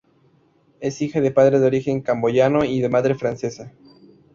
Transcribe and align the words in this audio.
Es 0.79 1.03
hija 1.03 1.21
de 1.21 1.29
padre 1.29 1.59
de 1.59 1.67
origen 1.67 2.01
camboyano 2.01 2.65
y 2.65 2.81
de 2.81 2.89
madre 2.89 3.13
francesa. 3.13 3.71